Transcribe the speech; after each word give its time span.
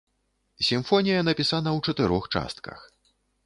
Сімфонія 0.67 1.19
напісана 1.29 1.69
ў 1.77 1.91
чатырох 1.91 2.23
частках. 2.35 2.77